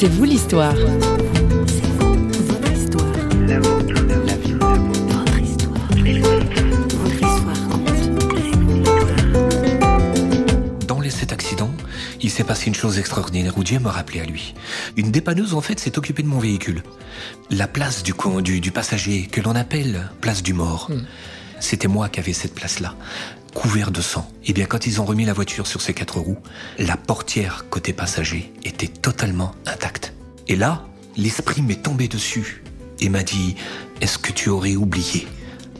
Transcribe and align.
C'est 0.00 0.06
vous 0.06 0.22
l'histoire. 0.22 0.76
Dans 10.86 11.00
les 11.00 11.10
sept 11.10 11.32
accidents, 11.32 11.72
il 12.20 12.30
s'est 12.30 12.44
passé 12.44 12.68
une 12.68 12.76
chose 12.76 13.00
extraordinaire 13.00 13.58
où 13.58 13.64
Dieu 13.64 13.80
m'a 13.80 13.90
rappelé 13.90 14.20
à 14.20 14.24
lui. 14.24 14.54
Une 14.96 15.10
dépanneuse, 15.10 15.52
en 15.54 15.60
fait, 15.60 15.80
s'est 15.80 15.98
occupée 15.98 16.22
de 16.22 16.28
mon 16.28 16.38
véhicule. 16.38 16.84
La 17.50 17.66
place 17.66 18.04
du, 18.04 18.14
du, 18.42 18.60
du 18.60 18.70
passager, 18.70 19.26
que 19.26 19.40
l'on 19.40 19.56
appelle 19.56 20.08
place 20.20 20.44
du 20.44 20.52
mort, 20.52 20.92
c'était 21.58 21.88
moi 21.88 22.08
qui 22.08 22.20
avais 22.20 22.34
cette 22.34 22.54
place-là, 22.54 22.94
couvert 23.54 23.90
de 23.90 24.00
sang. 24.00 24.30
Et 24.44 24.52
bien, 24.52 24.66
quand 24.66 24.86
ils 24.86 25.00
ont 25.00 25.04
remis 25.04 25.24
la 25.24 25.32
voiture 25.32 25.66
sur 25.66 25.80
ses 25.80 25.94
quatre 25.94 26.18
roues, 26.20 26.38
la 26.78 26.96
portière 26.96 27.66
côté 27.70 27.92
passager 27.92 28.52
était 28.64 28.88
totalement 28.88 29.54
intacte. 29.66 30.12
Et 30.46 30.56
là, 30.56 30.86
l'esprit 31.16 31.62
m'est 31.62 31.82
tombé 31.82 32.08
dessus 32.08 32.62
et 33.00 33.08
m'a 33.08 33.22
dit, 33.22 33.56
est-ce 34.00 34.18
que 34.18 34.32
tu 34.32 34.48
aurais 34.48 34.76
oublié 34.76 35.26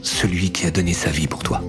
celui 0.01 0.51
qui 0.51 0.65
a 0.65 0.71
donné 0.71 0.93
sa 0.93 1.09
vie 1.09 1.27
pour 1.27 1.43
toi? 1.43 1.61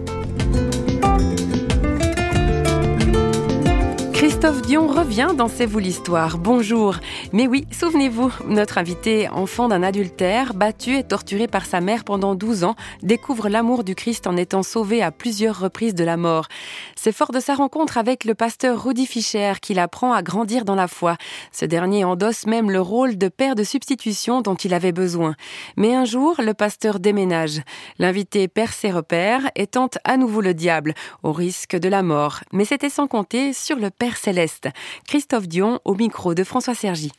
Christophe 4.40 4.62
Dion 4.62 4.86
revient 4.86 5.28
dans 5.36 5.48
C'est 5.48 5.66
vous 5.66 5.80
l'histoire. 5.80 6.38
Bonjour. 6.38 6.96
Mais 7.34 7.46
oui, 7.46 7.66
souvenez-vous, 7.70 8.32
notre 8.46 8.78
invité, 8.78 9.28
enfant 9.28 9.68
d'un 9.68 9.82
adultère, 9.82 10.54
battu 10.54 10.96
et 10.96 11.02
torturé 11.02 11.46
par 11.46 11.66
sa 11.66 11.82
mère 11.82 12.04
pendant 12.04 12.34
12 12.34 12.64
ans, 12.64 12.74
découvre 13.02 13.50
l'amour 13.50 13.84
du 13.84 13.94
Christ 13.94 14.26
en 14.26 14.38
étant 14.38 14.62
sauvé 14.62 15.02
à 15.02 15.10
plusieurs 15.10 15.60
reprises 15.60 15.94
de 15.94 16.04
la 16.04 16.16
mort. 16.16 16.48
C'est 16.96 17.12
fort 17.12 17.32
de 17.32 17.38
sa 17.38 17.54
rencontre 17.54 17.98
avec 17.98 18.24
le 18.24 18.34
pasteur 18.34 18.82
Rudy 18.82 19.04
Fischer 19.04 19.52
qu'il 19.60 19.78
apprend 19.78 20.14
à 20.14 20.22
grandir 20.22 20.64
dans 20.64 20.74
la 20.74 20.88
foi. 20.88 21.18
Ce 21.52 21.66
dernier 21.66 22.04
endosse 22.04 22.46
même 22.46 22.70
le 22.70 22.80
rôle 22.80 23.18
de 23.18 23.28
père 23.28 23.54
de 23.54 23.62
substitution 23.62 24.40
dont 24.40 24.54
il 24.54 24.72
avait 24.72 24.92
besoin. 24.92 25.34
Mais 25.76 25.94
un 25.94 26.06
jour, 26.06 26.36
le 26.38 26.54
pasteur 26.54 26.98
déménage. 26.98 27.60
L'invité 27.98 28.48
perd 28.48 28.72
ses 28.72 28.90
repères 28.90 29.50
et 29.54 29.66
tente 29.66 29.98
à 30.04 30.16
nouveau 30.16 30.40
le 30.40 30.54
diable, 30.54 30.94
au 31.22 31.32
risque 31.32 31.76
de 31.76 31.90
la 31.90 32.02
mort. 32.02 32.40
Mais 32.54 32.64
c'était 32.64 32.88
sans 32.88 33.06
compter 33.06 33.52
sur 33.52 33.76
le 33.76 33.90
Père 33.90 34.16
Céleste. 34.30 34.68
Christophe 35.08 35.48
Dion 35.48 35.80
au 35.84 35.94
micro 35.96 36.34
de 36.34 36.44
François 36.44 36.74
Sergi. 36.76 37.10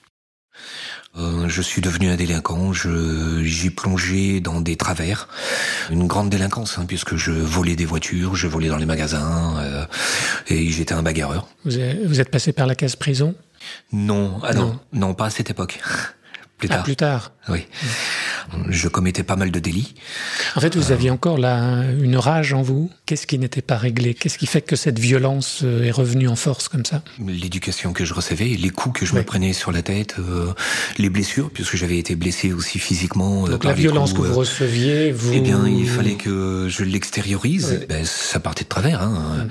Euh, 1.18 1.50
je 1.50 1.62
suis 1.62 1.82
devenu 1.82 2.10
un 2.10 2.16
délinquant, 2.16 2.72
je- 2.72 3.42
j'ai 3.44 3.70
plongé 3.70 4.40
dans 4.40 4.62
des 4.62 4.78
travers, 4.78 5.28
une 5.90 6.08
grande 6.08 6.30
délinquance, 6.30 6.78
hein, 6.78 6.86
puisque 6.88 7.18
je 7.18 7.32
volais 7.32 7.76
des 7.76 7.84
voitures, 7.86 8.36
je 8.36 8.48
volais 8.48 8.70
dans 8.70 8.78
les 8.78 8.86
magasins, 8.86 9.58
euh, 9.60 9.86
et 10.48 10.70
j'étais 10.70 10.94
un 10.94 11.04
bagarreur. 11.04 11.48
Vous 11.66 11.78
êtes, 11.80 12.06
vous 12.06 12.22
êtes 12.22 12.32
passé 12.32 12.54
par 12.54 12.66
la 12.68 12.76
case 12.76 12.96
prison? 12.96 13.36
Non, 13.92 14.40
ah 14.44 14.54
non, 14.54 14.62
Non. 14.68 14.80
non, 15.10 15.14
pas 15.14 15.26
à 15.26 15.30
cette 15.32 15.50
époque. 15.50 15.80
Plus 16.58 16.68
Ah, 16.72 16.76
tard. 16.76 16.84
plus 16.84 16.96
tard. 16.96 17.32
Oui. 17.50 17.66
Je 18.70 18.88
commettais 18.88 19.24
pas 19.24 19.36
mal 19.36 19.52
de 19.52 19.60
délits. 19.60 19.94
En 20.56 20.62
fait, 20.62 20.76
vous 20.76 20.92
aviez 20.92 21.10
encore 21.10 21.38
là 21.38 21.84
une 22.02 22.18
rage 22.18 22.54
en 22.54 22.62
vous. 22.62 22.90
Qu'est-ce 23.06 23.28
qui 23.28 23.38
n'était 23.40 23.62
pas 23.62 23.78
réglé? 23.78 24.14
Qu'est-ce 24.14 24.38
qui 24.38 24.48
fait 24.48 24.62
que 24.62 24.76
cette 24.76 25.00
violence 25.00 25.62
euh, 25.64 25.84
est 25.84 25.92
revenue 25.92 26.28
en 26.28 26.36
force 26.36 26.68
comme 26.68 26.86
ça? 26.86 27.04
L'éducation 27.26 27.94
que 27.94 28.06
je 28.06 28.14
recevais, 28.14 28.46
les 28.46 28.70
coups 28.70 29.00
que 29.02 29.06
je 29.06 29.16
me 29.16 29.24
prenais 29.24 29.54
sur 29.54 29.72
la 29.72 29.82
tête, 29.82 30.16
euh, 30.20 30.54
les 30.98 31.10
blessures, 31.10 31.50
puisque 31.52 31.76
j'avais 31.76 31.98
été 31.98 32.16
blessé 32.16 32.54
aussi 32.54 32.80
physiquement. 32.80 33.46
euh, 33.46 33.52
Donc 33.52 33.62
par 33.64 33.72
la 33.72 33.78
violence 33.78 34.14
coups, 34.14 34.28
que 34.28 34.34
vous 34.34 34.38
euh, 34.38 34.42
receviez, 34.42 35.12
vous... 35.12 35.34
Eh 35.34 35.40
bien, 35.42 35.68
il 35.68 35.88
fallait 35.88 36.16
que 36.16 36.68
je 36.70 36.84
l'extériorise. 36.84 37.78
Oui. 37.80 37.86
Ben, 37.90 38.06
ça 38.06 38.40
partait 38.40 38.64
de 38.64 38.70
travers, 38.70 39.02
hein. 39.02 39.48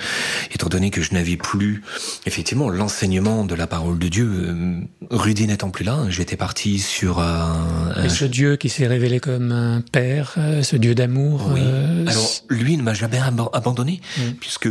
étant 0.52 0.68
donné 0.68 0.91
que 0.91 1.02
je 1.02 1.12
n'avais 1.14 1.36
plus, 1.36 1.83
effectivement, 2.27 2.68
l'enseignement 2.70 3.44
de 3.44 3.55
la 3.55 3.66
parole 3.66 3.98
de 3.98 4.08
Dieu. 4.08 4.30
Euh, 4.30 4.80
Rudy 5.11 5.46
n'étant 5.46 5.70
plus 5.70 5.84
là, 5.84 6.05
j'étais 6.08 6.36
parti 6.36 6.78
sur 6.78 7.20
un. 7.20 7.92
Et 8.05 8.08
ce 8.08 8.24
Dieu 8.24 8.56
qui 8.56 8.68
s'est 8.68 8.80
révélé 8.86 9.20
comme 9.20 9.53
un 9.53 9.81
père, 9.81 10.34
euh, 10.39 10.62
ce 10.62 10.77
Dieu 10.77 10.95
d'amour. 10.95 11.50
Oui. 11.53 11.61
euh, 11.62 12.07
Alors, 12.07 12.30
lui 12.48 12.77
ne 12.77 12.83
m'a 12.83 12.95
jamais 12.95 13.18
abandonné, 13.52 14.01
Mm. 14.18 14.23
puisque 14.41 14.68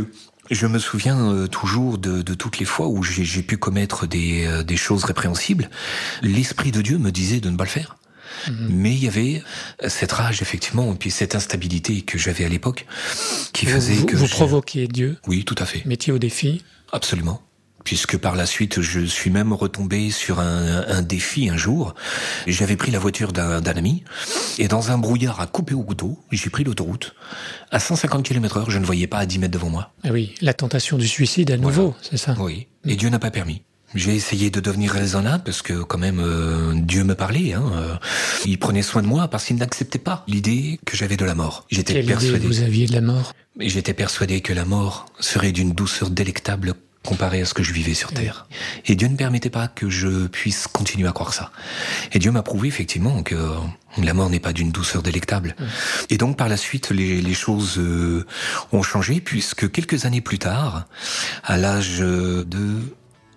je 0.50 0.66
me 0.66 0.78
souviens 0.78 1.18
euh, 1.32 1.46
toujours 1.46 1.98
de, 1.98 2.22
de 2.22 2.34
toutes 2.34 2.58
les 2.58 2.64
fois 2.64 2.88
où 2.88 3.02
j'ai 3.02 3.42
pu 3.42 3.56
commettre 3.56 4.06
des, 4.06 4.62
des 4.66 4.76
choses 4.76 5.04
répréhensibles. 5.04 5.70
L'Esprit 6.22 6.72
de 6.72 6.82
Dieu 6.82 6.98
me 6.98 7.10
disait 7.10 7.40
de 7.40 7.50
ne 7.50 7.56
pas 7.56 7.64
le 7.64 7.70
faire. 7.70 7.96
Mhm. 8.48 8.68
Mais 8.70 8.92
il 8.92 9.04
y 9.04 9.08
avait 9.08 9.42
cette 9.88 10.12
rage, 10.12 10.40
effectivement, 10.40 10.92
et 10.92 10.96
puis 10.96 11.10
cette 11.10 11.34
instabilité 11.34 12.02
que 12.02 12.16
j'avais 12.16 12.44
à 12.44 12.48
l'époque, 12.48 12.86
qui 13.52 13.66
faisait 13.66 13.94
vous, 13.94 14.06
que... 14.06 14.16
vous 14.16 14.28
provoquiez 14.28 14.86
Dieu, 14.86 15.18
Oui, 15.26 15.44
tout 15.44 15.56
à 15.58 15.66
fait. 15.66 15.84
mettiez 15.84 16.12
au 16.12 16.18
défi. 16.18 16.62
Absolument. 16.92 17.42
Puisque 17.84 18.16
par 18.16 18.36
la 18.36 18.46
suite, 18.46 18.80
je 18.80 19.00
suis 19.00 19.30
même 19.30 19.52
retombé 19.52 20.10
sur 20.10 20.40
un, 20.40 20.84
un 20.86 21.02
défi 21.02 21.48
un 21.48 21.56
jour. 21.56 21.94
J'avais 22.46 22.76
pris 22.76 22.90
la 22.90 22.98
voiture 22.98 23.32
d'un 23.32 23.62
ami 23.62 24.04
et 24.58 24.68
dans 24.68 24.90
un 24.90 24.98
brouillard 24.98 25.40
à 25.40 25.46
couper 25.46 25.74
au 25.74 25.82
couteau, 25.82 26.18
j'ai 26.30 26.50
pris 26.50 26.64
l'autoroute. 26.64 27.14
À 27.70 27.80
150 27.80 28.24
km 28.24 28.58
heure, 28.58 28.70
je 28.70 28.78
ne 28.78 28.84
voyais 28.84 29.06
pas 29.06 29.18
à 29.18 29.26
10 29.26 29.38
mètres 29.38 29.52
devant 29.52 29.70
moi. 29.70 29.92
Ah 30.04 30.10
oui, 30.12 30.34
la 30.40 30.54
tentation 30.54 30.98
du 30.98 31.08
suicide 31.08 31.50
à 31.50 31.56
nouveau, 31.56 31.94
c'est 32.02 32.16
ça 32.16 32.36
Oui. 32.38 32.66
Et 32.86 32.96
Dieu 32.96 33.08
n'a 33.08 33.18
pas 33.18 33.30
permis. 33.30 33.62
J'ai 33.94 34.14
essayé 34.14 34.50
de 34.50 34.60
devenir 34.60 34.92
raisonnable 34.92 35.42
parce 35.44 35.62
que 35.62 35.82
quand 35.82 35.98
même 35.98 36.20
euh, 36.20 36.74
Dieu 36.76 37.02
me 37.02 37.14
parlait. 37.14 37.54
Hein, 37.54 37.64
euh, 37.74 37.96
il 38.46 38.58
prenait 38.58 38.82
soin 38.82 39.02
de 39.02 39.08
moi 39.08 39.26
parce 39.28 39.46
qu'il 39.46 39.56
n'acceptait 39.56 39.98
pas 39.98 40.24
l'idée 40.28 40.78
que 40.86 40.96
j'avais 40.96 41.16
de 41.16 41.24
la 41.24 41.34
mort. 41.34 41.66
J'étais 41.70 41.94
idée 42.00 42.12
persuadé. 42.12 42.46
vous 42.46 42.60
aviez 42.60 42.86
de 42.86 42.92
la 42.92 43.00
mort? 43.00 43.32
J'étais 43.58 43.94
persuadé 43.94 44.42
que 44.42 44.52
la 44.52 44.64
mort 44.64 45.06
serait 45.18 45.50
d'une 45.50 45.72
douceur 45.72 46.10
délectable 46.10 46.74
comparée 47.04 47.40
à 47.40 47.44
ce 47.46 47.54
que 47.54 47.62
je 47.62 47.72
vivais 47.72 47.94
sur 47.94 48.12
Terre. 48.12 48.46
Et 48.86 48.94
Dieu 48.94 49.08
ne 49.08 49.16
permettait 49.16 49.50
pas 49.50 49.68
que 49.68 49.88
je 49.88 50.26
puisse 50.26 50.66
continuer 50.66 51.08
à 51.08 51.12
croire 51.12 51.32
ça. 51.32 51.50
Et 52.12 52.18
Dieu 52.18 52.30
m'a 52.30 52.42
prouvé 52.42 52.68
effectivement 52.68 53.22
que 53.22 53.36
la 53.98 54.14
mort 54.14 54.28
n'est 54.30 54.40
pas 54.40 54.52
d'une 54.52 54.70
douceur 54.70 55.02
délectable. 55.02 55.56
Et 56.10 56.18
donc 56.18 56.36
par 56.36 56.48
la 56.48 56.56
suite, 56.56 56.90
les, 56.90 57.20
les 57.22 57.34
choses 57.34 57.78
euh, 57.78 58.26
ont 58.72 58.82
changé 58.82 59.20
puisque 59.20 59.70
quelques 59.70 60.04
années 60.04 60.20
plus 60.20 60.38
tard, 60.38 60.86
à 61.44 61.56
l'âge 61.56 61.98
de 61.98 62.80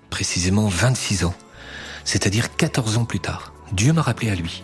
précisément 0.10 0.68
26 0.68 1.26
ans, 1.26 1.36
c'est-à-dire 2.04 2.56
14 2.56 2.98
ans 2.98 3.06
plus 3.06 3.20
tard, 3.20 3.54
Dieu 3.72 3.94
m'a 3.94 4.02
rappelé 4.02 4.30
à 4.30 4.36
lui. 4.36 4.64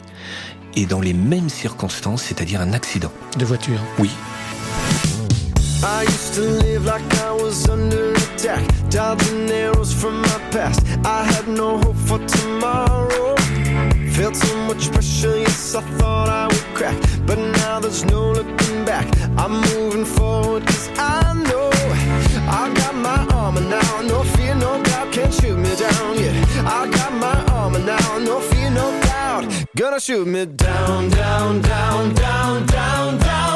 Et 0.75 0.85
dans 0.85 1.01
les 1.01 1.13
mêmes 1.13 1.49
circonstances, 1.49 2.23
c'est-à-dire 2.23 2.61
un 2.61 2.73
accident. 2.73 3.11
de 3.37 3.45
voiture 3.45 3.79
Oui, 3.97 4.11
I 5.81 6.03
used 6.03 6.33
to 6.33 6.41
live 6.41 6.85
like 6.85 7.13
I 7.19 7.31
was 7.31 7.69
under 7.69 8.11
attack, 8.11 8.67
dodging 8.89 9.49
arrows 9.49 9.93
from 9.93 10.21
my 10.21 10.39
past. 10.51 10.85
I 11.05 11.23
had 11.23 11.47
no 11.47 11.77
hope 11.77 11.95
for 11.95 12.19
tomorrow. 12.19 13.35
Felt 14.11 14.35
so 14.35 14.57
much 14.67 14.91
pressure, 14.91 15.37
yes, 15.37 15.75
I 15.75 15.81
thought 15.97 16.27
I 16.27 16.47
would 16.47 16.75
crack. 16.75 16.97
But 17.25 17.37
now 17.37 17.79
there's 17.79 18.03
no 18.03 18.31
looking 18.31 18.83
back. 18.83 19.07
I'm 19.37 19.61
moving 19.73 20.03
forward, 20.03 20.67
cause 20.67 20.89
I 20.97 21.33
know 21.47 21.69
I 22.51 22.73
got 22.75 22.95
my 22.95 23.25
armor 23.33 23.61
now. 23.61 24.01
No 24.01 24.23
fear, 24.23 24.55
no 24.55 24.83
doubt, 24.83 25.13
can't 25.13 25.33
shoot 25.33 25.57
me 25.57 25.73
down. 25.77 26.19
Yeah, 26.19 26.35
I 26.67 26.89
got 26.91 27.13
my 27.13 27.37
armor 27.53 27.79
now. 27.79 28.17
No 28.17 28.41
fear, 28.41 28.69
no 28.69 28.99
doubt, 29.03 29.45
gonna 29.77 30.01
shoot 30.01 30.27
me 30.27 30.45
down, 30.45 31.09
down, 31.09 31.61
down, 31.61 32.13
down, 32.15 32.65
down, 32.65 33.17
down. 33.17 33.48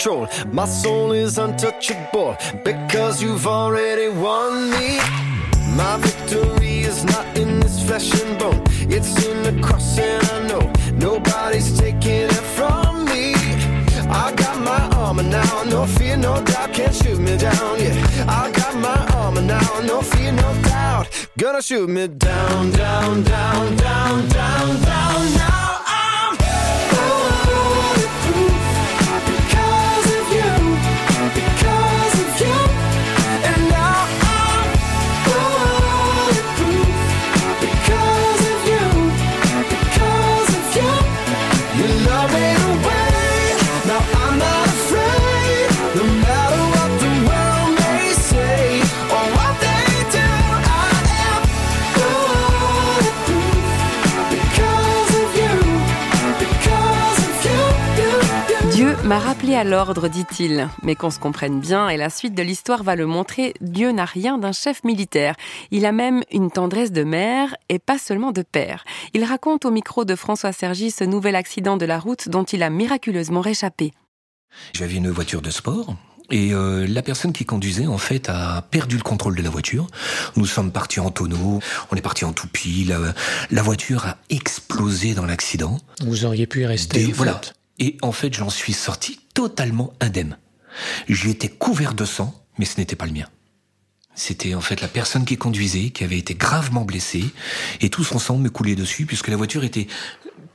Control. 0.00 0.26
My 0.50 0.64
soul 0.64 1.12
is 1.12 1.36
untouchable 1.36 2.36
because 2.64 3.22
you've 3.22 3.46
already 3.46 4.08
won 4.08 4.70
me. 4.70 4.98
My 5.76 5.98
victory 5.98 6.80
is 6.80 7.04
not 7.04 7.26
in 7.36 7.60
this 7.60 7.84
flesh 7.84 8.10
and 8.22 8.38
bone, 8.38 8.62
it's 8.96 9.12
in 9.26 9.42
the 9.42 9.54
cross, 9.62 9.98
and 9.98 10.26
I 10.26 10.48
know 10.48 10.72
nobody's 10.94 11.78
taking 11.78 12.28
it 12.36 12.44
from 12.56 13.04
me. 13.04 13.34
I 14.22 14.32
got 14.34 14.58
my 14.60 14.82
armor 14.96 15.22
now, 15.22 15.64
no 15.64 15.86
fear, 15.86 16.16
no 16.16 16.42
doubt, 16.42 16.72
can't 16.72 16.94
shoot 16.94 17.18
me 17.18 17.36
down. 17.36 17.78
Yeah, 17.78 18.26
I 18.26 18.50
got 18.52 18.74
my 18.76 18.98
armor 19.18 19.42
now, 19.42 19.80
no 19.80 20.00
fear, 20.00 20.32
no 20.32 20.50
doubt, 20.62 21.06
gonna 21.36 21.62
shoot 21.62 21.88
me 21.88 22.08
down, 22.08 22.70
down, 22.70 23.22
down, 23.22 23.76
down, 23.76 24.28
down, 24.28 24.82
down. 24.82 25.34
Now 25.36 25.49
m'a 59.10 59.18
rappelé 59.18 59.56
à 59.56 59.64
l'ordre, 59.64 60.06
dit-il. 60.06 60.68
Mais 60.84 60.94
qu'on 60.94 61.10
se 61.10 61.18
comprenne 61.18 61.58
bien, 61.58 61.88
et 61.88 61.96
la 61.96 62.10
suite 62.10 62.32
de 62.36 62.44
l'histoire 62.44 62.84
va 62.84 62.94
le 62.94 63.06
montrer, 63.06 63.54
Dieu 63.60 63.90
n'a 63.90 64.04
rien 64.04 64.38
d'un 64.38 64.52
chef 64.52 64.84
militaire. 64.84 65.34
Il 65.72 65.84
a 65.84 65.90
même 65.90 66.22
une 66.30 66.48
tendresse 66.48 66.92
de 66.92 67.02
mère 67.02 67.56
et 67.68 67.80
pas 67.80 67.98
seulement 67.98 68.30
de 68.30 68.42
père. 68.42 68.84
Il 69.12 69.24
raconte 69.24 69.64
au 69.64 69.72
micro 69.72 70.04
de 70.04 70.14
François 70.14 70.52
Sergi 70.52 70.92
ce 70.92 71.02
nouvel 71.02 71.34
accident 71.34 71.76
de 71.76 71.86
la 71.86 71.98
route 71.98 72.28
dont 72.28 72.44
il 72.44 72.62
a 72.62 72.70
miraculeusement 72.70 73.40
réchappé. 73.40 73.92
J'avais 74.74 74.94
une 74.94 75.10
voiture 75.10 75.42
de 75.42 75.50
sport. 75.50 75.96
Et 76.30 76.54
euh, 76.54 76.86
la 76.86 77.02
personne 77.02 77.32
qui 77.32 77.44
conduisait, 77.44 77.88
en 77.88 77.98
fait, 77.98 78.28
a 78.28 78.62
perdu 78.70 78.96
le 78.96 79.02
contrôle 79.02 79.34
de 79.34 79.42
la 79.42 79.50
voiture. 79.50 79.88
Nous 80.36 80.46
sommes 80.46 80.70
partis 80.70 81.00
en 81.00 81.10
tonneau, 81.10 81.58
on 81.90 81.96
est 81.96 82.00
parti 82.00 82.24
en 82.24 82.32
toupie. 82.32 82.84
La, 82.84 82.98
la 83.50 83.62
voiture 83.62 84.06
a 84.06 84.18
explosé 84.28 85.14
dans 85.14 85.26
l'accident. 85.26 85.78
Vous 86.06 86.24
auriez 86.24 86.46
pu 86.46 86.60
y 86.60 86.66
rester. 86.66 87.04
Des- 87.06 87.12
en 87.12 87.16
voilà. 87.16 87.40
Et 87.80 87.96
en 88.02 88.12
fait, 88.12 88.32
j'en 88.34 88.50
suis 88.50 88.74
sorti 88.74 89.18
totalement 89.34 89.92
indemne. 90.00 90.38
J'étais 91.08 91.48
couvert 91.48 91.94
de 91.94 92.04
sang, 92.04 92.32
mais 92.58 92.64
ce 92.64 92.78
n'était 92.78 92.94
pas 92.94 93.06
le 93.06 93.12
mien. 93.12 93.26
C'était 94.14 94.54
en 94.54 94.60
fait 94.60 94.82
la 94.82 94.88
personne 94.88 95.24
qui 95.24 95.38
conduisait, 95.38 95.90
qui 95.90 96.04
avait 96.04 96.18
été 96.18 96.34
gravement 96.34 96.84
blessée, 96.84 97.24
et 97.80 97.88
tout 97.88 98.04
son 98.04 98.18
sang 98.18 98.36
me 98.36 98.50
coulait 98.50 98.76
dessus, 98.76 99.06
puisque 99.06 99.28
la 99.28 99.36
voiture 99.36 99.64
était 99.64 99.86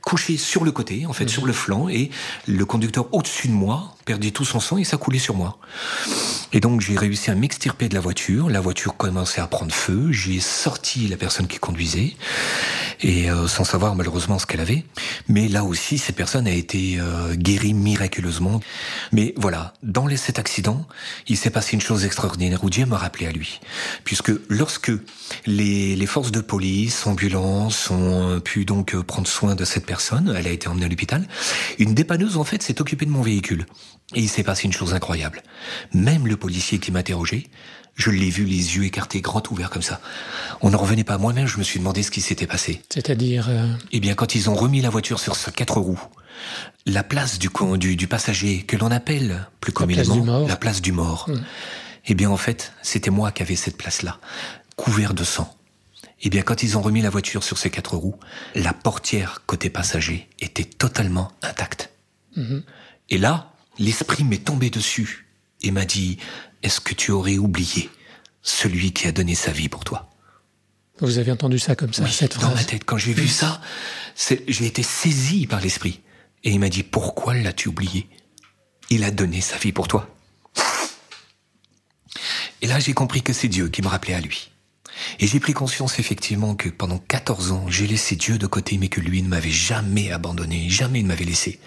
couchée 0.02 0.36
sur 0.36 0.64
le 0.64 0.70
côté, 0.70 1.04
en 1.04 1.12
fait, 1.12 1.28
sur 1.28 1.46
le 1.46 1.52
flanc, 1.52 1.88
et 1.88 2.10
le 2.46 2.64
conducteur 2.64 3.12
au-dessus 3.12 3.48
de 3.48 3.52
moi 3.52 3.95
perdait 4.06 4.30
tout 4.30 4.46
son 4.46 4.60
sang 4.60 4.78
et 4.78 4.84
ça 4.84 4.96
coulait 4.96 5.18
sur 5.18 5.34
moi. 5.34 5.58
Et 6.52 6.60
donc 6.60 6.80
j'ai 6.80 6.96
réussi 6.96 7.30
à 7.30 7.34
m'extirper 7.34 7.88
de 7.88 7.94
la 7.94 8.00
voiture. 8.00 8.48
La 8.48 8.60
voiture 8.60 8.96
commençait 8.96 9.42
à 9.42 9.46
prendre 9.48 9.74
feu. 9.74 10.12
J'ai 10.12 10.40
sorti 10.40 11.08
la 11.08 11.16
personne 11.16 11.48
qui 11.48 11.58
conduisait 11.58 12.14
et 13.00 13.30
euh, 13.30 13.48
sans 13.48 13.64
savoir 13.64 13.94
malheureusement 13.94 14.38
ce 14.38 14.46
qu'elle 14.46 14.60
avait. 14.60 14.84
Mais 15.28 15.48
là 15.48 15.64
aussi, 15.64 15.98
cette 15.98 16.16
personne 16.16 16.46
a 16.46 16.52
été 16.52 16.98
euh, 16.98 17.34
guérie 17.34 17.74
miraculeusement. 17.74 18.60
Mais 19.12 19.34
voilà, 19.36 19.74
dans 19.82 20.06
cet 20.16 20.38
accident, 20.38 20.86
il 21.26 21.36
s'est 21.36 21.50
passé 21.50 21.74
une 21.74 21.80
chose 21.80 22.04
extraordinaire 22.04 22.62
où 22.62 22.70
m'a 22.86 22.96
rappelé 22.96 23.26
à 23.26 23.32
lui, 23.32 23.60
puisque 24.04 24.30
lorsque 24.48 24.92
les, 25.46 25.96
les 25.96 26.06
forces 26.06 26.30
de 26.30 26.40
police, 26.40 27.06
ambulances 27.06 27.90
ont 27.90 28.38
pu 28.40 28.64
donc 28.64 28.94
euh, 28.94 29.02
prendre 29.02 29.26
soin 29.26 29.56
de 29.56 29.64
cette 29.64 29.84
personne, 29.84 30.32
elle 30.36 30.46
a 30.46 30.50
été 30.50 30.68
emmenée 30.68 30.86
à 30.86 30.88
l'hôpital. 30.88 31.26
Une 31.78 31.94
dépanneuse 31.94 32.36
en 32.36 32.44
fait 32.44 32.62
s'est 32.62 32.80
occupée 32.80 33.06
de 33.06 33.10
mon 33.10 33.22
véhicule. 33.22 33.66
Et 34.14 34.20
il 34.20 34.28
s'est 34.28 34.44
passé 34.44 34.64
une 34.64 34.72
chose 34.72 34.94
incroyable. 34.94 35.42
Même 35.92 36.26
le 36.26 36.36
policier 36.36 36.78
qui 36.78 36.92
m'interrogeait, 36.92 37.48
je 37.96 38.10
l'ai 38.10 38.30
vu 38.30 38.44
les 38.44 38.76
yeux 38.76 38.84
écartés, 38.84 39.20
grands 39.20 39.42
ouverts 39.50 39.70
comme 39.70 39.82
ça. 39.82 40.00
On 40.60 40.70
n'en 40.70 40.78
revenait 40.78 41.02
pas. 41.04 41.18
Moi-même, 41.18 41.46
je 41.46 41.58
me 41.58 41.64
suis 41.64 41.78
demandé 41.80 42.02
ce 42.02 42.10
qui 42.10 42.20
s'était 42.20 42.46
passé. 42.46 42.82
C'est-à-dire, 42.90 43.46
euh, 43.48 43.66
Eh 43.92 44.00
bien, 44.00 44.14
quand 44.14 44.34
ils 44.34 44.48
ont 44.50 44.54
remis 44.54 44.80
la 44.80 44.90
voiture 44.90 45.18
sur 45.18 45.34
ses 45.34 45.50
quatre 45.50 45.80
roues, 45.80 46.00
la 46.84 47.02
place 47.02 47.38
du, 47.38 47.48
du, 47.78 47.96
du 47.96 48.06
passager, 48.06 48.62
que 48.62 48.76
l'on 48.76 48.90
appelle 48.90 49.48
plus 49.60 49.72
communément 49.72 50.46
la 50.46 50.56
place 50.56 50.82
du 50.82 50.92
mort, 50.92 51.24
Hmm. 51.28 51.40
eh 52.06 52.14
bien, 52.14 52.30
en 52.30 52.36
fait, 52.36 52.72
c'était 52.82 53.10
moi 53.10 53.32
qui 53.32 53.42
avais 53.42 53.56
cette 53.56 53.76
place-là, 53.76 54.18
couvert 54.76 55.14
de 55.14 55.24
sang. 55.24 55.52
Eh 56.22 56.28
bien, 56.30 56.42
quand 56.42 56.62
ils 56.62 56.78
ont 56.78 56.82
remis 56.82 57.02
la 57.02 57.10
voiture 57.10 57.42
sur 57.42 57.58
ses 57.58 57.70
quatre 57.70 57.96
roues, 57.96 58.16
la 58.54 58.72
portière 58.72 59.42
côté 59.46 59.68
passager 59.70 60.28
était 60.38 60.64
totalement 60.64 61.32
intacte. 61.42 61.90
Mhm. 62.36 62.62
Et 63.10 63.18
là, 63.18 63.52
l'esprit 63.78 64.24
m'est 64.24 64.44
tombé 64.44 64.70
dessus 64.70 65.26
et 65.62 65.70
m'a 65.70 65.84
dit, 65.84 66.18
est-ce 66.62 66.80
que 66.80 66.94
tu 66.94 67.10
aurais 67.10 67.38
oublié 67.38 67.90
celui 68.42 68.92
qui 68.92 69.06
a 69.06 69.12
donné 69.12 69.34
sa 69.34 69.52
vie 69.52 69.68
pour 69.68 69.84
toi? 69.84 70.10
Vous 71.00 71.18
avez 71.18 71.32
entendu 71.32 71.58
ça 71.58 71.76
comme 71.76 71.92
ça, 71.92 72.04
oui, 72.04 72.10
cette 72.10 72.38
dans 72.38 72.48
ma 72.48 72.52
phrase. 72.54 72.66
tête. 72.66 72.84
Quand 72.84 72.96
j'ai 72.96 73.12
vu 73.12 73.28
ça, 73.28 73.60
j'ai 74.48 74.66
été 74.66 74.82
saisi 74.82 75.46
par 75.46 75.60
l'esprit. 75.60 76.00
Et 76.42 76.50
il 76.50 76.60
m'a 76.60 76.68
dit, 76.68 76.82
pourquoi 76.82 77.34
l'as-tu 77.34 77.68
oublié? 77.68 78.08
Il 78.88 79.04
a 79.04 79.10
donné 79.10 79.40
sa 79.40 79.56
vie 79.58 79.72
pour 79.72 79.88
toi. 79.88 80.08
Et 82.62 82.66
là, 82.66 82.78
j'ai 82.80 82.94
compris 82.94 83.22
que 83.22 83.32
c'est 83.32 83.48
Dieu 83.48 83.68
qui 83.68 83.82
me 83.82 83.88
rappelait 83.88 84.14
à 84.14 84.20
lui. 84.20 84.50
Et 85.20 85.26
j'ai 85.26 85.40
pris 85.40 85.52
conscience 85.52 85.98
effectivement 85.98 86.54
que 86.54 86.68
pendant 86.68 86.98
14 86.98 87.52
ans, 87.52 87.64
j'ai 87.68 87.86
laissé 87.86 88.16
Dieu 88.16 88.38
de 88.38 88.46
côté, 88.46 88.78
mais 88.78 88.88
que 88.88 89.00
lui 89.00 89.22
ne 89.22 89.28
m'avait 89.28 89.50
jamais 89.50 90.12
abandonné, 90.12 90.68
jamais 90.68 91.02
ne 91.02 91.08
m'avait 91.08 91.24
laissé. 91.24 91.58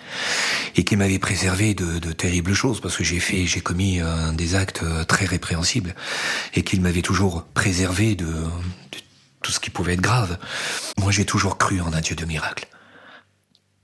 Et 0.76 0.84
qu'il 0.84 0.98
m'avait 0.98 1.20
préservé 1.20 1.74
de, 1.74 2.00
de 2.00 2.12
terribles 2.12 2.54
choses, 2.54 2.82
parce 2.82 2.96
que 2.96 3.04
j'ai 3.04 3.20
fait, 3.20 3.46
j'ai 3.46 3.62
commis 3.62 4.00
des 4.34 4.56
actes 4.56 4.84
euh, 4.84 5.04
très 5.04 5.26
répréhensibles, 5.26 5.96
et 6.54 6.64
qu'il 6.64 6.82
m'avait 6.82 7.02
toujours 7.02 7.44
préservé 7.44 8.16
de, 8.16 8.26
de 8.26 9.00
tout 9.42 9.52
ce 9.52 9.60
qui 9.60 9.70
pouvait 9.70 9.94
être 9.94 10.02
grave. 10.02 10.38
Moi, 10.98 11.12
j'ai 11.12 11.26
toujours 11.26 11.58
cru 11.58 11.82
en 11.82 11.94
un 11.94 12.02
Dieu 12.02 12.16
de 12.16 12.26
miracle. 12.26 12.68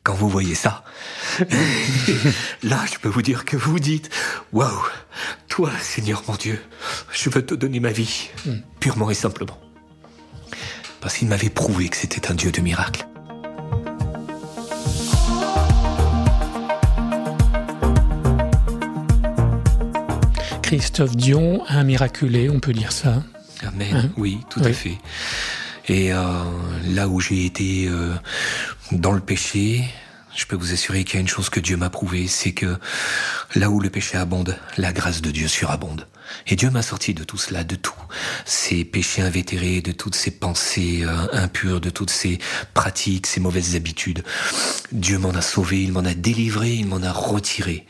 Quand 0.06 0.14
vous 0.14 0.30
voyez 0.30 0.54
ça, 0.54 0.84
là, 2.62 2.86
je 2.94 3.00
peux 3.00 3.10
vous 3.10 3.24
dire 3.24 3.44
que 3.44 3.58
vous 3.58 3.80
dites, 3.80 4.12
waouh, 4.54 4.70
toi, 5.50 5.72
Seigneur 5.82 6.22
mon 6.28 6.36
Dieu, 6.36 6.62
je 7.12 7.28
veux 7.32 7.44
te 7.44 7.56
donner 7.56 7.80
ma 7.80 7.92
vie, 7.92 8.30
purement 8.80 9.10
et 9.10 9.16
simplement. 9.16 9.60
Parce 11.02 11.16
qu'il 11.18 11.28
m'avait 11.28 11.50
prouvé 11.50 11.90
que 11.90 11.98
c'était 11.98 12.30
un 12.30 12.36
Dieu 12.36 12.52
de 12.52 12.62
miracle. 12.62 13.08
Christophe 20.62 21.16
Dion, 21.16 21.64
un 21.68 21.84
miraculé, 21.84 22.50
on 22.50 22.60
peut 22.60 22.74
dire 22.74 22.92
ça. 22.92 23.24
Amen. 23.66 23.88
Hein 23.96 24.10
Oui, 24.18 24.40
tout 24.50 24.62
Oui. 24.62 24.68
à 24.70 24.74
fait. 24.74 24.98
Et 25.88 26.12
euh, 26.12 26.20
là 26.90 27.08
où 27.08 27.20
j'ai 27.20 27.46
été 27.46 27.88
euh, 27.88 28.16
dans 28.92 29.12
le 29.12 29.20
péché, 29.20 29.84
je 30.36 30.46
peux 30.46 30.56
vous 30.56 30.74
assurer 30.74 31.04
qu'il 31.04 31.16
y 31.16 31.18
a 31.18 31.22
une 31.22 31.28
chose 31.28 31.50
que 31.50 31.60
Dieu 31.60 31.78
m'a 31.78 31.90
prouvé, 31.90 32.28
c'est 32.28 32.52
que 32.52 32.78
là 33.56 33.70
où 33.70 33.80
le 33.80 33.90
péché 33.90 34.18
abonde, 34.18 34.58
la 34.78 34.94
grâce 34.94 35.22
de 35.22 35.32
Dieu 35.32 35.48
surabonde. 35.48 36.08
Et 36.48 36.56
Dieu 36.56 36.70
m'a 36.70 36.82
sorti 36.82 37.14
de 37.14 37.24
tout 37.24 37.38
cela, 37.38 37.64
de 37.64 37.76
tout. 37.76 37.94
Ces 38.46 38.84
péchés 38.84 39.22
invétérés, 39.22 39.82
de 39.82 39.92
toutes 39.92 40.16
ces 40.16 40.32
pensées 40.32 41.04
euh, 41.04 41.28
impures, 41.34 41.80
de 41.80 41.90
toutes 41.90 42.10
ces 42.10 42.40
pratiques, 42.74 43.28
ces 43.28 43.40
mauvaises 43.40 43.76
habitudes. 43.76 44.24
Dieu 44.92 45.18
m'en 45.20 45.30
a 45.30 45.42
sauvé, 45.42 45.84
il 45.84 45.92
m'en 45.92 46.04
a 46.04 46.14
délivré, 46.14 46.74
il 46.74 46.88
m'en 46.88 47.02
a 47.04 47.12
retiré. 47.12 47.86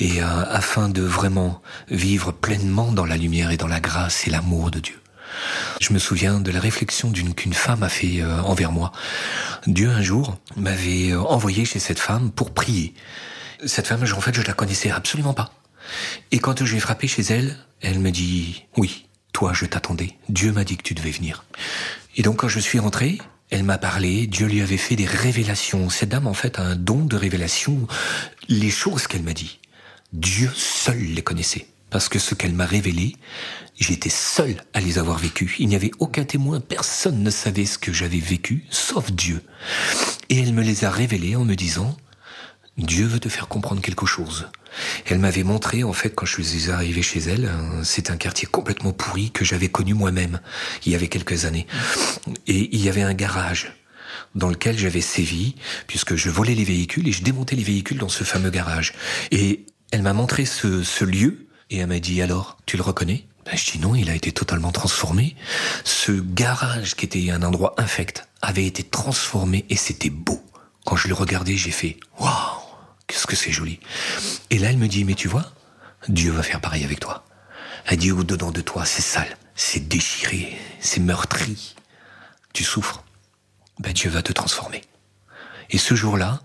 Et 0.00 0.22
euh, 0.22 0.44
afin 0.50 0.88
de 0.88 1.02
vraiment 1.02 1.62
vivre 1.90 2.32
pleinement 2.32 2.92
dans 2.92 3.06
la 3.06 3.16
lumière 3.16 3.50
et 3.50 3.56
dans 3.56 3.68
la 3.68 3.80
grâce 3.80 4.26
et 4.26 4.30
l'amour 4.30 4.70
de 4.70 4.80
Dieu. 4.80 5.00
Je 5.80 5.92
me 5.92 5.98
souviens 5.98 6.40
de 6.40 6.50
la 6.50 6.60
réflexion 6.60 7.10
d'une 7.10 7.34
qu'une 7.34 7.54
femme 7.54 7.82
a 7.82 7.88
fait 7.88 8.20
euh, 8.20 8.40
envers 8.42 8.72
moi. 8.72 8.92
Dieu 9.66 9.90
un 9.90 10.02
jour 10.02 10.36
m'avait 10.56 11.10
euh, 11.10 11.20
envoyé 11.20 11.64
chez 11.64 11.78
cette 11.78 11.98
femme 11.98 12.30
pour 12.30 12.52
prier. 12.52 12.94
Cette 13.64 13.86
femme, 13.86 14.04
en 14.04 14.20
fait, 14.20 14.34
je 14.34 14.42
la 14.42 14.52
connaissais 14.52 14.90
absolument 14.90 15.34
pas. 15.34 15.52
Et 16.30 16.38
quand 16.38 16.64
j'ai 16.64 16.80
frappé 16.80 17.08
chez 17.08 17.22
elle, 17.22 17.56
elle 17.80 18.00
me 18.00 18.10
dit 18.10 18.64
"Oui, 18.76 19.06
toi, 19.32 19.52
je 19.52 19.66
t'attendais. 19.66 20.16
Dieu 20.28 20.52
m'a 20.52 20.64
dit 20.64 20.76
que 20.76 20.82
tu 20.82 20.94
devais 20.94 21.10
venir." 21.10 21.44
Et 22.16 22.22
donc 22.22 22.36
quand 22.38 22.48
je 22.48 22.60
suis 22.60 22.78
rentré, 22.78 23.18
elle 23.50 23.62
m'a 23.62 23.78
parlé, 23.78 24.26
Dieu 24.26 24.46
lui 24.46 24.60
avait 24.60 24.76
fait 24.76 24.96
des 24.96 25.06
révélations. 25.06 25.88
Cette 25.88 26.08
dame, 26.08 26.26
en 26.26 26.34
fait, 26.34 26.58
a 26.58 26.62
un 26.62 26.76
don 26.76 27.04
de 27.04 27.16
révélation. 27.16 27.86
Les 28.48 28.70
choses 28.70 29.06
qu'elle 29.06 29.22
m'a 29.22 29.34
dit, 29.34 29.60
Dieu 30.12 30.50
seul 30.54 30.98
les 30.98 31.22
connaissait. 31.22 31.66
Parce 31.96 32.10
que 32.10 32.18
ce 32.18 32.34
qu'elle 32.34 32.52
m'a 32.52 32.66
révélé, 32.66 33.16
j'étais 33.78 34.10
seul 34.10 34.62
à 34.74 34.82
les 34.82 34.98
avoir 34.98 35.16
vécues. 35.16 35.56
Il 35.58 35.68
n'y 35.68 35.76
avait 35.76 35.92
aucun 35.98 36.24
témoin, 36.24 36.60
personne 36.60 37.22
ne 37.22 37.30
savait 37.30 37.64
ce 37.64 37.78
que 37.78 37.90
j'avais 37.90 38.18
vécu, 38.18 38.66
sauf 38.68 39.10
Dieu. 39.10 39.40
Et 40.28 40.38
elle 40.38 40.52
me 40.52 40.62
les 40.62 40.84
a 40.84 40.90
révélés 40.90 41.36
en 41.36 41.46
me 41.46 41.54
disant, 41.54 41.96
Dieu 42.76 43.06
veut 43.06 43.18
te 43.18 43.30
faire 43.30 43.48
comprendre 43.48 43.80
quelque 43.80 44.04
chose. 44.04 44.50
Elle 45.06 45.20
m'avait 45.20 45.42
montré, 45.42 45.84
en 45.84 45.94
fait, 45.94 46.10
quand 46.10 46.26
je 46.26 46.42
suis 46.42 46.70
arrivé 46.70 47.00
chez 47.00 47.20
elle, 47.20 47.50
c'est 47.82 48.10
un 48.10 48.18
quartier 48.18 48.46
complètement 48.46 48.92
pourri 48.92 49.30
que 49.30 49.46
j'avais 49.46 49.70
connu 49.70 49.94
moi-même, 49.94 50.40
il 50.84 50.92
y 50.92 50.94
avait 50.94 51.08
quelques 51.08 51.46
années. 51.46 51.66
Et 52.46 52.76
il 52.76 52.84
y 52.84 52.90
avait 52.90 53.04
un 53.04 53.14
garage 53.14 53.72
dans 54.34 54.50
lequel 54.50 54.76
j'avais 54.76 55.00
sévi, 55.00 55.54
puisque 55.86 56.14
je 56.14 56.28
volais 56.28 56.54
les 56.54 56.64
véhicules 56.64 57.08
et 57.08 57.12
je 57.12 57.22
démontais 57.22 57.56
les 57.56 57.64
véhicules 57.64 57.96
dans 57.96 58.10
ce 58.10 58.22
fameux 58.22 58.50
garage. 58.50 58.92
Et 59.30 59.64
elle 59.92 60.02
m'a 60.02 60.12
montré 60.12 60.44
ce, 60.44 60.82
ce 60.82 61.02
lieu, 61.06 61.45
et 61.70 61.78
elle 61.78 61.86
m'a 61.88 61.98
dit, 61.98 62.22
alors, 62.22 62.56
tu 62.66 62.76
le 62.76 62.82
reconnais? 62.82 63.26
Ben, 63.44 63.56
Je 63.56 63.72
dis 63.72 63.78
non, 63.78 63.94
il 63.94 64.10
a 64.10 64.14
été 64.14 64.32
totalement 64.32 64.72
transformé. 64.72 65.36
Ce 65.84 66.12
garage, 66.12 66.94
qui 66.94 67.04
était 67.04 67.30
un 67.30 67.42
endroit 67.42 67.74
infect, 67.78 68.28
avait 68.42 68.66
été 68.66 68.82
transformé 68.82 69.64
et 69.68 69.76
c'était 69.76 70.10
beau. 70.10 70.42
Quand 70.84 70.96
je 70.96 71.08
le 71.08 71.14
regardais, 71.14 71.56
j'ai 71.56 71.70
fait, 71.70 71.96
waouh, 72.18 72.60
qu'est-ce 73.06 73.26
que 73.26 73.36
c'est 73.36 73.52
joli. 73.52 73.80
Et 74.50 74.58
là, 74.58 74.70
elle 74.70 74.78
me 74.78 74.88
dit, 74.88 75.04
mais 75.04 75.14
tu 75.14 75.28
vois, 75.28 75.52
Dieu 76.08 76.30
va 76.30 76.42
faire 76.42 76.60
pareil 76.60 76.84
avec 76.84 77.00
toi. 77.00 77.24
Elle 77.86 77.98
dit, 77.98 78.12
au-dedans 78.12 78.50
de 78.50 78.60
toi, 78.60 78.84
c'est 78.84 79.02
sale, 79.02 79.36
c'est 79.54 79.88
déchiré, 79.88 80.56
c'est 80.80 81.00
meurtri. 81.00 81.74
Tu 82.52 82.64
souffres. 82.64 83.04
Ben, 83.80 83.92
Dieu 83.92 84.10
va 84.10 84.22
te 84.22 84.32
transformer. 84.32 84.82
Et 85.70 85.78
ce 85.78 85.94
jour-là, 85.94 86.40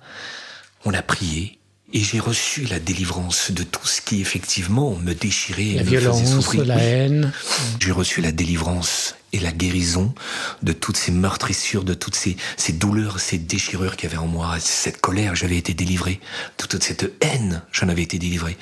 on 0.85 0.93
a 0.93 1.01
prié 1.01 1.59
et 1.93 1.99
j'ai 1.99 2.19
reçu 2.19 2.65
la 2.65 2.79
délivrance 2.79 3.51
de 3.51 3.63
tout 3.63 3.85
ce 3.85 4.01
qui 4.01 4.21
effectivement 4.21 4.95
me 4.95 5.13
déchirait 5.13 5.63
et 5.65 5.75
La 5.75 5.83
me 5.83 5.85
faisait 5.85 5.97
violence, 5.99 6.31
souffrir. 6.31 6.65
la 6.65 6.77
haine. 6.77 7.33
J'ai 7.79 7.91
reçu 7.91 8.21
la 8.21 8.31
délivrance 8.31 9.15
et 9.33 9.39
la 9.39 9.51
guérison 9.51 10.13
de 10.61 10.73
toutes 10.73 10.97
ces 10.97 11.11
meurtrissures, 11.11 11.83
de 11.83 11.93
toutes 11.93 12.15
ces, 12.15 12.37
ces 12.57 12.73
douleurs, 12.73 13.19
ces 13.19 13.37
déchirures 13.37 13.95
qu'il 13.95 14.09
y 14.09 14.13
avait 14.13 14.21
en 14.21 14.27
moi, 14.27 14.57
cette 14.59 14.99
colère, 15.01 15.35
j'avais 15.35 15.57
été 15.57 15.73
délivré, 15.73 16.19
de 16.57 16.65
toute 16.65 16.83
cette 16.83 17.11
haine, 17.21 17.61
j'en 17.71 17.87
avais 17.89 18.03
été 18.03 18.19
délivré. 18.19 18.57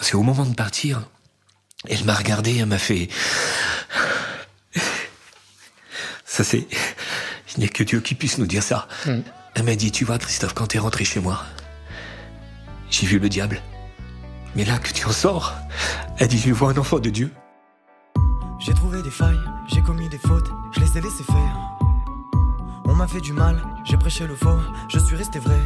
C'est 0.00 0.14
au 0.14 0.22
moment 0.22 0.44
de 0.44 0.54
partir, 0.54 1.02
elle 1.88 2.04
m'a 2.04 2.14
regardé, 2.14 2.56
elle 2.58 2.66
m'a 2.66 2.78
fait... 2.78 3.08
Ça 6.24 6.44
c'est... 6.44 6.66
Il 7.56 7.60
n'y 7.60 7.64
a 7.66 7.68
que 7.68 7.82
Dieu 7.82 8.00
qui 8.00 8.14
puisse 8.14 8.36
nous 8.36 8.46
dire 8.46 8.62
ça. 8.62 8.86
Mm. 9.06 9.20
Elle 9.54 9.62
m'a 9.62 9.74
dit, 9.74 9.90
tu 9.90 10.04
vois 10.04 10.18
Christophe, 10.18 10.52
quand 10.52 10.66
t'es 10.66 10.78
rentré 10.78 11.06
chez 11.06 11.20
moi, 11.20 11.42
j'ai 12.90 13.06
vu 13.06 13.18
le 13.18 13.28
diable. 13.28 13.60
Mais 14.54 14.64
là 14.64 14.78
que 14.78 14.92
tu 14.92 15.06
en 15.06 15.12
sors, 15.12 15.54
elle 16.18 16.28
dit, 16.28 16.38
je 16.38 16.52
vois 16.52 16.70
un 16.70 16.76
enfant 16.76 16.98
de 16.98 17.10
Dieu. 17.10 17.32
J'ai 18.58 18.72
trouvé 18.72 19.02
des 19.02 19.10
failles, 19.10 19.38
j'ai 19.68 19.82
commis 19.82 20.08
des 20.08 20.18
fautes, 20.18 20.50
je 20.72 20.80
les 20.80 20.98
ai 20.98 21.00
laissées 21.02 21.24
faire. 21.24 21.56
On 22.86 22.94
m'a 22.94 23.06
fait 23.06 23.20
du 23.20 23.32
mal, 23.32 23.56
j'ai 23.84 23.96
prêché 23.96 24.26
le 24.26 24.34
faux, 24.34 24.58
je 24.88 24.98
suis 24.98 25.16
resté 25.16 25.38
vrai. 25.38 25.60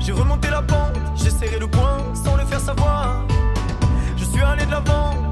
J'ai 0.00 0.12
remonté 0.12 0.48
la 0.50 0.62
pente, 0.62 0.96
j'ai 1.14 1.30
serré 1.30 1.58
le 1.58 1.68
poing 1.68 1.98
sans 2.14 2.36
le 2.36 2.44
faire 2.44 2.60
savoir. 2.60 3.24
Je 4.16 4.24
suis 4.24 4.42
allé 4.42 4.66
de 4.66 4.70
l'avant, 4.70 5.29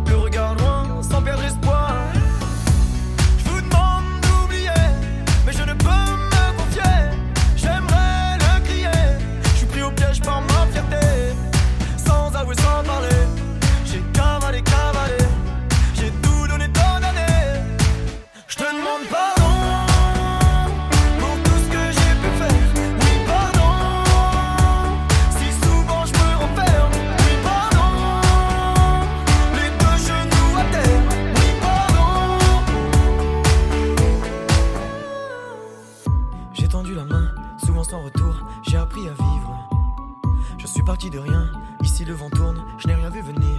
suis 40.78 40.84
parti 40.84 41.10
de 41.10 41.18
rien. 41.18 41.50
Ici 41.82 42.04
le 42.04 42.14
vent 42.14 42.30
tourne, 42.30 42.62
je 42.78 42.86
n'ai 42.86 42.94
rien 42.94 43.10
vu 43.10 43.20
venir. 43.20 43.58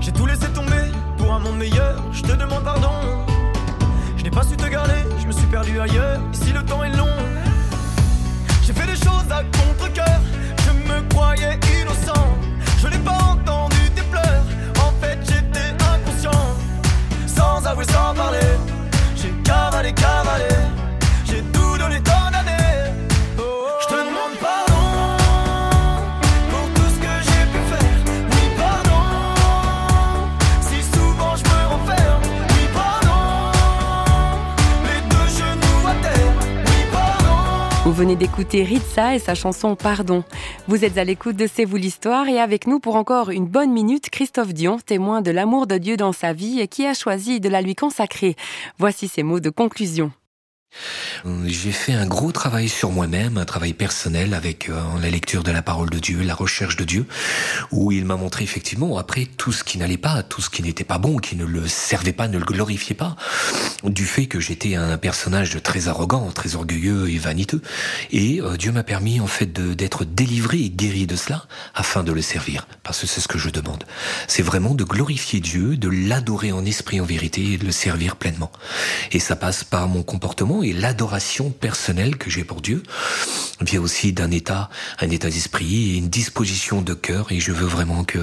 J'ai 0.00 0.12
tout 0.12 0.24
laissé 0.24 0.46
tomber 0.54 0.84
pour 1.18 1.30
un 1.30 1.38
monde 1.40 1.58
meilleur. 1.58 2.02
Je 2.10 2.22
te 2.22 2.32
demande 2.32 2.64
pardon. 2.64 2.88
Je 4.16 4.24
n'ai 4.24 4.30
pas 4.30 4.42
su 4.42 4.56
te 4.56 4.66
garder, 4.66 5.02
je 5.20 5.26
me 5.26 5.32
suis 5.32 5.46
perdu 5.48 5.78
ailleurs. 5.78 6.18
Ici 6.32 6.54
le 6.54 6.64
temps 6.64 6.82
est 6.84 6.96
long. 6.96 7.16
J'ai 8.62 8.72
fait 8.72 8.86
des 8.86 8.96
choses 8.96 9.30
à 9.30 9.42
contre-coeur. 9.44 10.20
Je 10.64 10.70
me 10.88 11.06
croyais 11.10 11.60
innocent. 11.78 12.28
Je 12.78 12.88
n'ai 12.88 12.98
pas 13.00 13.18
entendu 13.32 13.90
tes 13.94 14.02
pleurs. 14.04 14.44
En 14.78 14.92
fait, 15.02 15.18
j'étais 15.28 15.74
inconscient. 15.92 16.46
Sans 17.26 17.66
avouer, 17.66 17.84
sans 17.84 18.14
parler. 18.14 18.48
J'ai 19.16 19.32
cavalé, 19.44 19.92
cavalé. 19.92 20.48
Venez 38.00 38.16
d'écouter 38.16 38.62
Ritza 38.62 39.14
et 39.14 39.18
sa 39.18 39.34
chanson 39.34 39.76
Pardon. 39.76 40.24
Vous 40.68 40.86
êtes 40.86 40.96
à 40.96 41.04
l'écoute 41.04 41.36
de 41.36 41.46
C'est 41.46 41.66
vous 41.66 41.76
l'histoire 41.76 42.28
et 42.28 42.40
avec 42.40 42.66
nous 42.66 42.80
pour 42.80 42.96
encore 42.96 43.28
une 43.28 43.44
bonne 43.44 43.72
minute, 43.72 44.08
Christophe 44.08 44.54
Dion, 44.54 44.78
témoin 44.78 45.20
de 45.20 45.30
l'amour 45.30 45.66
de 45.66 45.76
Dieu 45.76 45.98
dans 45.98 46.12
sa 46.12 46.32
vie 46.32 46.60
et 46.60 46.66
qui 46.66 46.86
a 46.86 46.94
choisi 46.94 47.40
de 47.40 47.50
la 47.50 47.60
lui 47.60 47.74
consacrer. 47.74 48.36
Voici 48.78 49.06
ses 49.06 49.22
mots 49.22 49.38
de 49.38 49.50
conclusion. 49.50 50.12
J'ai 51.46 51.72
fait 51.72 51.92
un 51.92 52.06
gros 52.06 52.32
travail 52.32 52.68
sur 52.68 52.90
moi-même, 52.90 53.36
un 53.36 53.44
travail 53.44 53.74
personnel 53.74 54.32
avec 54.32 54.70
euh, 54.70 54.80
la 55.02 55.10
lecture 55.10 55.42
de 55.42 55.50
la 55.50 55.62
parole 55.62 55.90
de 55.90 55.98
Dieu, 55.98 56.22
la 56.22 56.34
recherche 56.34 56.76
de 56.76 56.84
Dieu, 56.84 57.06
où 57.72 57.92
il 57.92 58.04
m'a 58.06 58.16
montré 58.16 58.44
effectivement 58.44 58.96
après 58.96 59.26
tout 59.26 59.52
ce 59.52 59.62
qui 59.62 59.76
n'allait 59.76 59.98
pas, 59.98 60.22
tout 60.22 60.40
ce 60.40 60.48
qui 60.48 60.62
n'était 60.62 60.84
pas 60.84 60.98
bon, 60.98 61.18
qui 61.18 61.36
ne 61.36 61.44
le 61.44 61.68
servait 61.68 62.12
pas, 62.12 62.28
ne 62.28 62.38
le 62.38 62.44
glorifiait 62.44 62.94
pas, 62.94 63.16
du 63.84 64.06
fait 64.06 64.26
que 64.26 64.40
j'étais 64.40 64.76
un 64.76 64.96
personnage 64.96 65.62
très 65.62 65.88
arrogant, 65.88 66.30
très 66.30 66.54
orgueilleux 66.54 67.10
et 67.10 67.18
vaniteux. 67.18 67.60
Et 68.12 68.40
euh, 68.40 68.56
Dieu 68.56 68.72
m'a 68.72 68.84
permis 68.84 69.20
en 69.20 69.26
fait 69.26 69.52
d'être 69.52 70.04
délivré 70.04 70.58
et 70.58 70.70
guéri 70.70 71.06
de 71.06 71.16
cela 71.16 71.44
afin 71.74 72.02
de 72.02 72.12
le 72.12 72.22
servir, 72.22 72.66
parce 72.82 73.00
que 73.00 73.06
c'est 73.06 73.20
ce 73.20 73.28
que 73.28 73.38
je 73.38 73.50
demande. 73.50 73.84
C'est 74.26 74.42
vraiment 74.42 74.74
de 74.74 74.84
glorifier 74.84 75.40
Dieu, 75.40 75.76
de 75.76 75.88
l'adorer 75.88 76.52
en 76.52 76.64
esprit, 76.64 77.00
en 77.00 77.04
vérité, 77.04 77.52
et 77.52 77.58
de 77.58 77.66
le 77.66 77.72
servir 77.72 78.16
pleinement. 78.16 78.52
Et 79.12 79.18
ça 79.18 79.36
passe 79.36 79.64
par 79.64 79.88
mon 79.88 80.02
comportement 80.02 80.59
et 80.62 80.72
l'adoration 80.72 81.50
personnelle 81.50 82.16
que 82.16 82.30
j'ai 82.30 82.44
pour 82.44 82.60
Dieu 82.60 82.82
vient 83.60 83.80
aussi 83.80 84.12
d'un 84.12 84.30
état, 84.30 84.70
un 85.00 85.10
état 85.10 85.28
d'esprit 85.28 85.92
et 85.92 85.96
une 85.98 86.08
disposition 86.08 86.82
de 86.82 86.94
cœur. 86.94 87.32
Et 87.32 87.40
je 87.40 87.52
veux 87.52 87.66
vraiment 87.66 88.04
que 88.04 88.18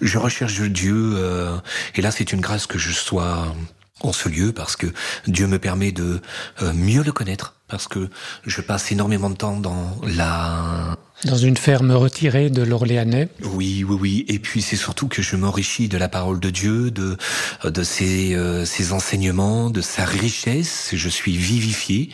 je 0.00 0.18
recherche 0.18 0.60
Dieu. 0.60 1.14
euh, 1.16 1.56
et 1.94 2.02
là, 2.02 2.10
c'est 2.10 2.32
une 2.32 2.40
grâce 2.40 2.66
que 2.66 2.78
je 2.78 2.92
sois 2.92 3.54
en 4.00 4.12
ce 4.12 4.28
lieu 4.28 4.52
parce 4.52 4.76
que 4.76 4.86
Dieu 5.26 5.46
me 5.46 5.58
permet 5.58 5.92
de 5.92 6.20
euh, 6.62 6.72
mieux 6.72 7.02
le 7.02 7.12
connaître 7.12 7.54
parce 7.68 7.88
que 7.88 8.10
je 8.44 8.60
passe 8.60 8.92
énormément 8.92 9.30
de 9.30 9.36
temps 9.36 9.56
dans 9.56 9.96
la 10.02 10.96
Dans 11.24 11.36
une 11.36 11.56
ferme 11.56 11.92
retirée 11.92 12.50
de 12.50 12.62
l'Orléanais. 12.62 13.28
oui, 13.44 13.84
oui, 13.88 13.96
oui. 14.00 14.24
Et 14.26 14.40
puis 14.40 14.60
c'est 14.60 14.76
surtout 14.76 15.06
que 15.06 15.22
je 15.22 15.36
m'enrichis 15.36 15.88
de 15.88 15.96
la 15.96 16.08
parole 16.08 16.40
de 16.40 16.50
Dieu, 16.50 16.90
de 16.90 17.16
de 17.64 17.82
ses 17.84 18.34
euh, 18.34 18.64
ses 18.64 18.92
enseignements, 18.92 19.70
de 19.70 19.80
sa 19.80 20.04
richesse. 20.04 20.90
Je 20.92 21.08
suis 21.08 21.36
vivifié. 21.36 22.10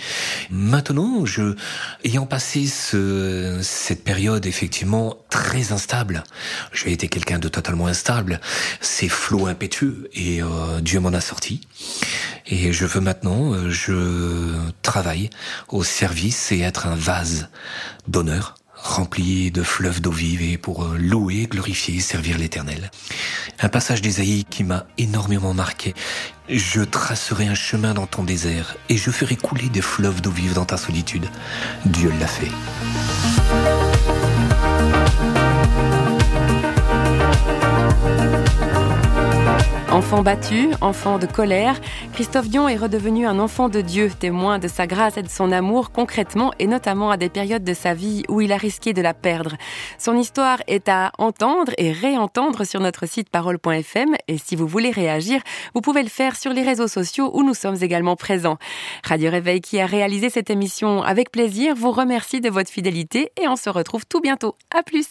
Maintenant, 0.51 1.25
je 1.25 1.57
ayant 2.05 2.27
passé 2.27 2.67
ce 2.67 3.61
cette 3.63 4.05
période 4.05 4.45
effectivement 4.45 5.17
très 5.31 5.73
instable, 5.73 6.23
j'ai 6.73 6.93
été 6.93 7.09
quelqu'un 7.09 7.39
de 7.39 7.49
totalement 7.49 7.87
instable. 7.87 8.41
Ces 8.83 9.09
flots 9.09 9.47
impétueux 9.47 10.11
et 10.13 10.43
euh, 10.43 10.81
Dieu 10.83 11.01
m'en 11.01 11.15
a 11.15 11.23
sorti. 11.23 11.63
Et 12.47 12.73
je 12.75 12.85
veux 12.85 13.01
maintenant, 13.01 13.55
euh, 13.55 13.71
je 13.71 14.55
travaille 14.83 15.31
au 15.69 15.83
service 15.83 16.53
et 16.53 16.61
être 16.61 16.87
un 16.87 16.95
vase 16.95 17.49
d'honneur 18.07 18.55
rempli 18.83 19.51
de 19.51 19.63
fleuves 19.63 20.01
d'eau 20.01 20.11
vive 20.11 20.43
et 20.43 20.59
pour 20.59 20.85
euh, 20.85 20.97
louer, 20.97 21.47
glorifier 21.47 21.97
et 21.97 22.01
servir 22.01 22.39
l'Éternel. 22.39 22.91
Un 23.61 23.69
passage 23.69 24.03
d'Ésaïe 24.03 24.45
qui 24.49 24.65
m'a 24.65 24.87
énormément 24.99 25.55
marqué. 25.55 25.95
Je 26.49 26.83
tracerai 26.83 27.47
un 27.47 27.55
chemin 27.55 27.95
dans 27.95 28.07
ton 28.07 28.23
désert 28.23 28.77
et 28.89 28.97
je 28.97 29.11
ferai 29.11 29.37
couler 29.37 29.69
des 29.69 29.83
fleuves 29.83 30.21
d'eau 30.21 30.31
vive 30.31 30.55
dans 30.55 30.65
ta 30.65 30.77
solitude. 30.77 31.29
Dieu 31.85 32.13
l'a 32.19 32.27
fait. 32.27 33.78
Enfant 39.99 40.23
battu, 40.23 40.69
enfant 40.81 41.19
de 41.19 41.27
colère, 41.27 41.81
Christophe 42.13 42.49
Dion 42.49 42.69
est 42.69 42.77
redevenu 42.77 43.27
un 43.27 43.41
enfant 43.41 43.69
de 43.69 43.81
Dieu, 43.81 44.13
témoin 44.17 44.61
de 44.61 44.69
sa 44.69 44.87
grâce 44.87 45.17
et 45.17 45.25
de 45.25 45.29
son 45.29 45.51
amour 45.51 45.91
concrètement 45.91 46.53
et 46.61 46.69
notamment 46.69 47.11
à 47.11 47.17
des 47.17 47.29
périodes 47.29 47.65
de 47.65 47.75
sa 47.75 47.95
vie 47.95 48.23
où 48.29 48.41
il 48.41 48.53
a 48.53 48.57
risqué 48.57 48.93
de 48.93 49.03
la 49.03 49.13
perdre. 49.13 49.57
Son 49.99 50.17
histoire 50.17 50.63
est 50.69 50.89
à 50.89 51.11
entendre 51.19 51.73
et 51.79 51.91
réentendre 51.91 52.65
sur 52.65 52.79
notre 52.79 53.07
site 53.07 53.29
parole.fm 53.29 54.15
et 54.29 54.39
si 54.39 54.55
vous 54.55 54.69
voulez 54.69 54.93
réagir, 54.93 55.41
vous 55.75 55.81
pouvez 55.81 56.05
le 56.05 56.09
faire 56.09 56.37
sur 56.37 56.53
les 56.53 56.63
réseaux 56.63 56.87
sociaux 56.87 57.33
où 57.35 57.43
nous 57.43 57.55
sommes 57.55 57.83
également 57.83 58.15
présents. 58.15 58.59
Radio 59.03 59.33
Réveil 59.33 59.61
qui 59.61 59.81
a 59.81 59.87
réalisé 59.87 60.31
cette 60.31 60.49
émission 60.49 61.03
avec 61.03 61.33
plaisir 61.33 61.75
vous 61.75 61.91
remercie 61.91 62.41
de 62.41 62.51
votre 62.51 62.71
fidélité 62.71 63.33
et 63.43 63.49
on 63.49 63.57
se 63.57 63.69
retrouve 63.69 64.07
tout 64.07 64.21
bientôt. 64.21 64.55
À 64.73 64.85
plus! 64.85 65.09